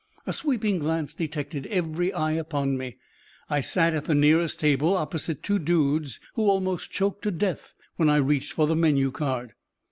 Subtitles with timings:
[0.25, 2.97] A sweeping glance detected every eye upon me.
[3.51, 8.09] I sat at the nearest table opposite two dudes who almost choked to death when
[8.09, 9.53] I reached for the menu card.